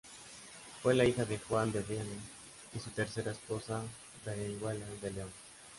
Fue 0.81 0.95
la 0.95 1.05
hija 1.05 1.25
de 1.25 1.37
Juan 1.37 1.71
de 1.71 1.81
Brienne 1.81 2.17
y 2.75 2.79
su 2.79 2.89
tercera 2.89 3.33
esposa 3.33 3.83
Berenguela 4.25 4.87
de 4.99 5.11
León. 5.11 5.29